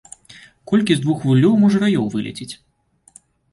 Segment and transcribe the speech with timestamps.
[0.71, 2.51] Колькі з двух вуллёў можа раёў вылецець?